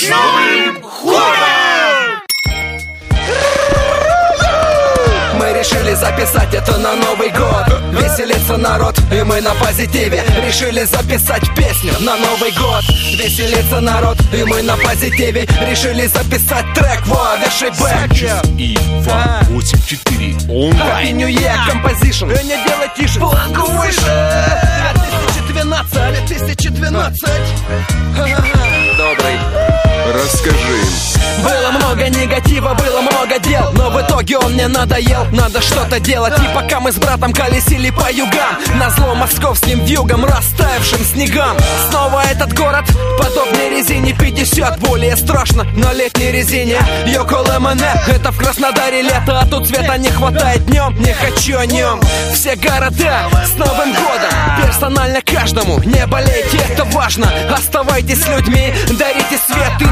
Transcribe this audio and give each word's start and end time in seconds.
С 0.00 0.08
Новым 0.08 0.80
годом! 0.80 2.22
Мы 5.34 5.52
решили 5.52 5.92
записать 5.92 6.54
это 6.54 6.78
на 6.78 6.96
Новый 6.96 7.28
год. 7.28 7.66
Веселится 7.92 8.56
народ, 8.56 8.98
и 9.12 9.22
мы 9.22 9.42
на 9.42 9.52
позитиве. 9.56 10.24
Решили 10.42 10.84
записать 10.84 11.42
песню 11.54 11.92
на 12.00 12.16
Новый 12.16 12.50
год. 12.52 12.82
Веселится 13.12 13.80
народ, 13.80 14.16
и 14.32 14.42
мы 14.42 14.62
на 14.62 14.78
позитиве. 14.78 15.46
Решили 15.68 16.06
записать 16.06 16.64
трек, 16.74 17.06
во, 17.06 17.36
вешай 17.36 17.68
бэк 17.68 18.46
И 18.58 18.78
284 19.04 20.30
Happy 20.30 20.50
онлайн. 20.50 21.18
New 21.18 21.28
Year 21.28 21.58
Composition. 21.68 22.28
Не 22.42 22.56
делай 22.66 22.88
тише, 22.96 23.18
планку 23.18 23.70
выше 23.72 24.00
2012, 24.94 26.26
2012 26.26 27.28
Добрый 28.16 28.79
негатива, 32.30 32.74
было 32.74 33.00
много 33.00 33.38
дел 33.40 33.70
Но 33.72 33.90
в 33.90 34.00
итоге 34.00 34.38
он 34.38 34.52
мне 34.52 34.68
надоел, 34.68 35.26
надо 35.32 35.60
что-то 35.60 35.98
делать. 36.00 36.34
И 36.38 36.54
пока 36.54 36.80
мы 36.80 36.92
с 36.92 36.96
братом 36.96 37.32
колесили 37.32 37.90
по 37.90 38.10
югам 38.10 38.58
На 38.78 38.90
зло 38.90 39.14
московским 39.14 39.84
вьюгам, 39.84 40.24
растаявшим 40.24 41.04
снегам. 41.04 41.56
Снова 41.88 42.22
этот 42.30 42.52
город, 42.54 42.84
подобной 43.18 43.70
резине 43.70 44.14
50 44.14 44.78
Более 44.80 45.16
страшно 45.16 45.64
на 45.74 45.92
летней 45.92 46.30
резине. 46.30 46.78
Йокол 47.06 47.44
МН, 47.58 47.80
это 48.06 48.30
в 48.30 48.38
Краснодаре 48.38 49.02
лето 49.02 49.40
А 49.40 49.46
тут 49.46 49.66
света 49.66 49.98
не 49.98 50.10
хватает 50.10 50.64
днем, 50.66 50.94
не 51.00 51.12
хочу 51.12 51.58
о 51.58 51.66
нем 51.66 52.00
Все 52.32 52.56
города 52.56 53.28
с 53.44 53.56
Новым 53.58 53.92
годом 53.92 54.64
Персонально 54.64 55.20
каждому, 55.22 55.80
не 55.84 56.06
болейте, 56.06 56.58
это 56.68 56.84
важно. 56.84 57.28
Оставайтесь 57.52 58.26
людьми, 58.28 58.72
дарите 58.98 59.38
свет 59.46 59.72
И 59.80 59.84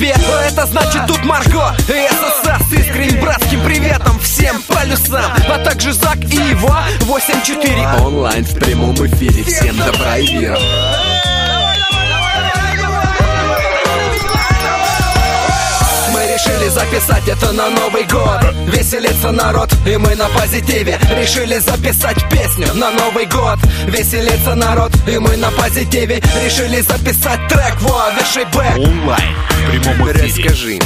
ответ. 0.00 0.18
Это 0.46 0.66
значит 0.66 1.06
тут 1.06 1.24
Марго 1.24 1.74
и 1.88 2.08
ССС 2.08 2.68
С 2.68 2.72
искренним 2.72 3.20
братским 3.20 3.62
приветом 3.62 4.18
всем 4.20 4.62
полюсам 4.62 5.24
А 5.48 5.58
также 5.58 5.92
Зак 5.92 6.18
и 6.24 6.36
его 6.36 6.74
8-4 7.00 8.04
Онлайн 8.06 8.44
в 8.44 8.54
прямом 8.54 8.94
эфире. 8.94 9.44
Всем 9.44 9.76
добра 9.76 10.16
и 10.16 10.34
мира. 10.34 10.58
Мы 16.12 16.22
решили 16.22 16.68
записать 16.68 17.28
это 17.28 17.52
на 17.52 17.70
Новый 17.70 18.04
год. 18.04 18.40
Веселится 18.66 19.30
народ, 19.30 19.70
и 19.86 19.96
мы 19.96 20.14
на 20.16 20.26
позитиве. 20.28 20.98
Решили 21.16 21.58
записать 21.58 22.28
песню 22.30 22.74
на 22.74 22.90
Новый 22.90 23.26
год. 23.26 23.58
Веселится 23.86 24.54
народ, 24.54 24.92
и 25.06 25.18
мы 25.18 25.36
на 25.36 25.50
позитиве. 25.50 26.20
Решили 26.44 26.80
записать 26.80 27.40
трек, 27.48 27.80
во, 27.80 28.10
вешай 28.10 28.44
бэк. 28.46 28.78
Онлайн. 28.78 29.34
Прямом 29.70 30.10
эфире. 30.10 30.48
Расскажи. 30.48 30.78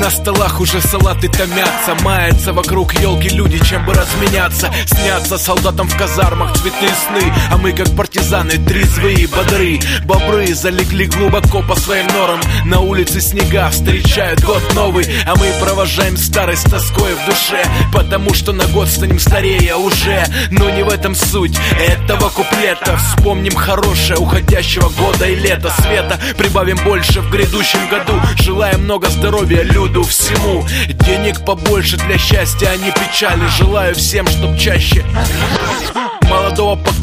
На 0.00 0.10
столах 0.10 0.60
уже 0.60 0.80
салаты 0.80 1.28
томятся 1.28 1.94
Маются 2.02 2.52
вокруг 2.52 2.94
елки 2.94 3.28
люди, 3.28 3.62
чем 3.64 3.84
бы 3.84 3.94
разменяться. 3.94 4.72
Снятся 4.86 5.38
солдатам 5.38 5.88
в 5.88 5.96
казармах 5.96 6.56
цветные 6.56 6.90
сны. 6.90 7.32
А 7.52 7.56
мы 7.56 7.72
как 7.72 7.94
партизаны 7.94 8.52
трезвые, 8.52 9.28
бодры. 9.28 9.78
Бобры 10.04 10.52
залегли 10.54 11.06
глубоко 11.06 11.62
по 11.62 11.76
своим 11.76 12.06
норам. 12.08 12.40
На 12.64 12.80
улице 12.80 13.20
снега 13.20 13.70
встречают 13.70 14.42
год 14.42 14.62
новый. 14.74 15.06
А 15.26 15.36
мы 15.36 15.46
провожаем 15.60 16.16
старость 16.16 16.66
с 16.66 16.70
тоской 16.70 17.14
в 17.14 17.26
душе. 17.26 17.64
Потому 17.92 18.34
что 18.34 18.52
на 18.52 18.66
год 18.66 18.88
станем 18.88 19.20
старее 19.20 19.76
уже. 19.76 20.24
Но 20.50 20.70
не 20.70 20.82
в 20.82 20.88
этом 20.88 21.14
суть 21.14 21.56
этого 21.78 22.30
куплета. 22.30 22.96
Вспомним 22.96 23.54
хорошее 23.54 24.18
уходящего 24.18 24.88
года 24.88 25.26
и 25.26 25.34
лета 25.34 25.72
Света. 25.80 26.18
Прибавим 26.36 26.78
больше 26.84 27.20
в 27.20 27.30
грядущем 27.30 27.83
году. 27.88 28.12
Желаем 28.36 28.84
много 28.84 29.08
здоровья 29.08 29.62
люду 29.62 30.02
всему. 30.04 30.64
Денег 30.88 31.44
побольше 31.44 31.96
для 31.96 32.18
счастья, 32.18 32.68
а 32.68 32.76
не 32.76 32.90
печали 32.90 33.46
Желаю 33.58 33.94
всем, 33.94 34.26
чтоб 34.26 34.56
чаще 34.56 35.04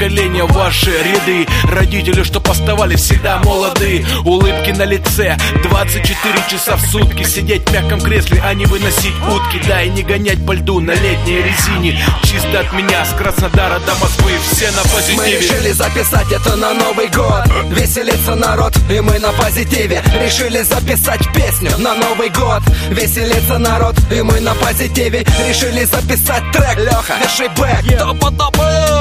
поколения 0.02 0.44
ваши 0.46 0.90
ряды. 0.90 1.48
Родители, 1.66 2.24
чтоб 2.24 2.50
оставались 2.50 3.02
всегда 3.02 3.38
молоды. 3.40 4.04
Улыбки 4.26 4.72
на 4.72 4.84
лице. 4.84 5.38
24 5.64 6.44
часа 6.50 6.76
в 6.76 6.82
сутки. 6.82 7.24
Сидеть 7.24 7.70
в 7.70 7.74
мягком 7.74 8.02
кресле, 8.02 8.42
а 8.44 8.54
не 8.56 8.66
выносить 8.66 9.14
утки. 9.30 9.62
Да 9.68 9.84
и 9.84 9.90
не 9.90 10.02
гонять 10.02 10.44
по 10.46 10.54
льду 10.54 10.80
на 10.80 10.92
летней 10.92 11.44
резине. 11.44 12.04
Чисто 12.24 12.62
от 12.62 12.74
меня 12.74 13.06
с 13.06 13.14
Краснодара 13.14 13.80
до 13.80 13.94
Москвы. 13.96 14.32
Все 14.52 14.72
на 14.72 14.82
Мы 14.84 14.90
позитиве 14.90 15.40
решили 15.40 15.72
записать 15.72 16.32
это 16.32 16.56
на 16.56 16.74
Новый 16.74 17.08
год. 17.10 17.44
Веселится 17.70 18.36
народ, 18.36 18.74
и 18.90 19.00
мы 19.02 19.20
на 19.20 19.32
позитиве. 19.34 20.02
Решили 20.24 20.64
записать 20.64 21.22
песню 21.34 21.78
на 21.78 21.94
Новый 21.94 22.30
год. 22.30 22.64
Веселится 22.90 23.60
народ, 23.60 23.96
и 24.12 24.22
мы 24.24 24.40
на 24.40 24.56
позитиве. 24.56 25.24
Решили 25.48 25.84
записать 25.86 26.44
трек, 26.52 26.78
Леха, 26.78 27.14
вешай 27.22 27.50
бэк. 27.50 28.00
Топа-топа 28.00 29.01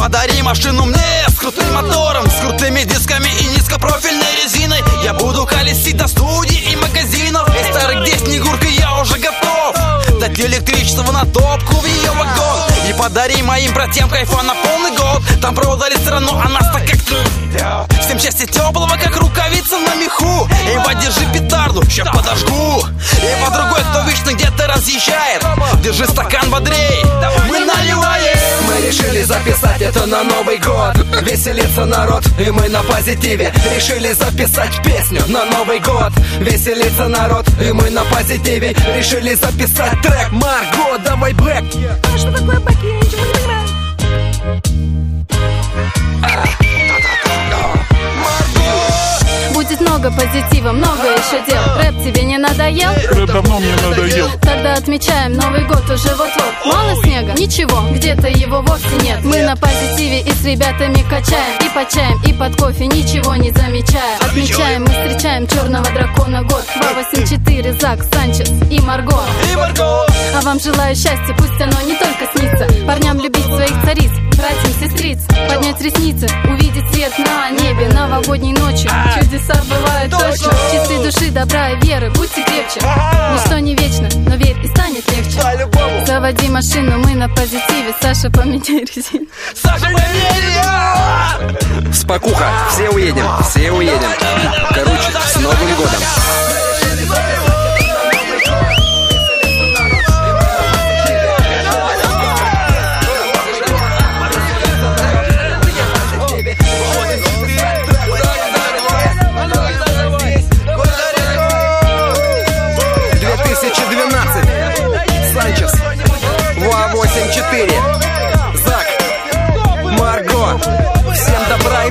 подари 0.00 0.40
машину 0.40 0.86
мне 0.86 1.26
с 1.28 1.38
крутым 1.38 1.74
мотором 1.74 2.24
С 2.30 2.40
крутыми 2.40 2.84
дисками 2.84 3.28
и 3.38 3.44
низкопрофильной 3.56 4.42
резиной. 4.42 4.82
Я 5.04 5.12
буду 5.12 5.44
колесить 5.44 5.96
до 5.96 6.08
студий 6.08 6.58
и 6.72 6.76
магазинов. 6.76 7.46
Эй, 7.54 7.70
старый, 7.70 8.00
где 8.00 8.18
снегурка, 8.18 8.66
я 8.66 8.98
уже 9.00 9.18
готов. 9.18 9.76
Дать 10.18 10.40
электричество 10.40 11.12
на 11.12 11.26
топку 11.26 11.76
в 11.76 11.84
ее 11.84 12.10
вагон. 12.12 12.60
И 12.88 12.92
подари 12.94 13.42
моим 13.42 13.74
братьям 13.74 14.08
кайфа 14.08 14.42
на 14.42 14.54
полный 14.54 14.96
год. 14.96 15.22
Там 15.42 15.54
провода 15.54 15.88
ресторану, 15.90 16.32
а 16.32 16.48
нас 16.48 16.72
так 16.72 16.86
как 16.86 17.00
Всем 18.00 18.18
счастья 18.18 18.46
теплого, 18.46 18.96
как 19.02 19.16
рукавица 19.16 19.78
на 19.78 19.94
меху. 19.96 20.48
И 20.72 20.84
подержи 20.84 21.26
петарду, 21.32 21.82
ща 21.90 22.04
подожгу. 22.04 22.84
И 23.18 23.44
по 23.44 23.50
другой, 23.50 23.80
кто 23.90 24.02
вечно 24.02 24.32
где-то 24.32 24.66
разъезжает. 24.66 25.44
Держи 25.82 26.06
стакан 26.06 26.48
бодрей, 26.50 27.04
это 29.90 30.06
на 30.06 30.22
Новый 30.22 30.58
год. 30.58 30.96
Веселится 31.22 31.84
народ, 31.84 32.24
и 32.38 32.50
мы 32.50 32.68
на 32.68 32.82
позитиве. 32.82 33.52
Решили 33.74 34.12
записать 34.12 34.80
песню 34.84 35.22
на 35.28 35.44
Новый 35.46 35.80
год. 35.80 36.12
Веселится 36.38 37.08
народ, 37.08 37.46
и 37.60 37.72
мы 37.72 37.90
на 37.90 38.04
позитиве. 38.04 38.74
Решили 38.96 39.34
записать 39.34 40.00
трек. 40.02 40.30
Марго, 40.30 40.98
давай 41.04 41.32
бэк. 41.32 41.64
А 42.14 42.18
что 42.18 42.30
такое 42.32 42.60
бэк? 42.60 42.78
Я 42.82 42.96
ничего 42.98 43.24
не 43.24 43.32
понимаю. 43.32 44.79
Много 49.90 50.10
позитива, 50.12 50.70
много 50.70 51.02
еще 51.02 51.44
дел. 51.48 51.60
Рэп 51.76 52.04
тебе 52.04 52.22
не 52.22 52.38
надоел? 52.38 52.90
Рэп 53.10 53.26
давно 53.26 53.58
мне 53.58 53.74
надоел. 53.82 54.28
Тогда 54.40 54.74
отмечаем 54.74 55.32
Новый 55.32 55.64
год 55.64 55.82
уже 55.90 56.14
вот-вот. 56.14 56.54
Мало 56.64 56.94
снега? 57.02 57.32
Ничего, 57.32 57.82
где-то 57.92 58.28
его 58.28 58.62
вовсе 58.62 58.94
нет. 59.02 59.18
Мы 59.24 59.42
на 59.42 59.56
позитиве 59.56 60.20
и 60.20 60.30
с 60.30 60.44
ребятами 60.44 61.02
качаем 61.08 61.58
И 61.60 61.68
по 61.74 61.90
чаям, 61.92 62.22
и 62.24 62.32
под 62.32 62.56
кофе, 62.56 62.86
ничего 62.86 63.34
не 63.34 63.50
замечая 63.50 64.16
Отмечаем, 64.20 64.82
мы 64.82 64.90
встречаем 64.90 65.46
черного 65.48 65.84
дракона 65.90 66.42
год. 66.42 66.64
284, 66.76 67.72
Зак, 67.80 68.00
Санчес 68.14 68.50
и 68.70 68.80
Марго. 68.80 69.18
И 69.52 69.56
Марго 69.56 69.99
А 70.40 70.42
вам 70.42 70.58
желаю 70.58 70.96
счастья, 70.96 71.34
пусть 71.36 71.60
оно 71.60 71.82
не 71.82 71.94
только 71.96 72.26
снится. 72.34 72.66
Парням 72.86 73.20
любить 73.20 73.44
своих 73.44 73.72
цариц, 73.84 74.10
братьям 74.38 74.72
сестриц 74.80 75.18
Поднять 75.48 75.78
ресницы, 75.82 76.26
увидеть 76.44 76.90
свет 76.94 77.12
на 77.18 77.50
небе 77.50 77.88
Новогодней 77.88 78.54
ночью 78.54 78.90
чудеса 79.18 79.60
бывают 79.68 80.10
точно. 80.10 80.50
Чистой 80.72 80.96
души, 81.04 81.30
добра 81.30 81.72
и 81.72 81.80
веры, 81.84 82.08
будьте 82.10 82.42
крепче. 82.42 82.80
Ничто 83.34 83.58
не 83.58 83.74
вечно, 83.74 84.08
но 84.26 84.36
верь 84.36 84.56
и 84.64 84.68
станет 84.68 85.06
легче. 85.12 85.38
Заводи 86.06 86.48
машину, 86.48 86.98
мы 87.00 87.14
на 87.16 87.28
позитиве. 87.28 87.94
Саша, 88.00 88.30
поменяй 88.30 88.84
резину 88.84 89.26
Саша, 89.54 89.84
поверь! 89.84 90.00
Спокуха. 91.92 92.50
Все 92.70 92.88
уедем. 92.88 93.26
Все 93.42 93.70
уедем. 93.70 94.10
Короче, 94.70 95.12
с 95.26 95.36
Новым 95.36 95.74
годом. 95.76 96.00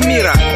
мира. 0.10 0.49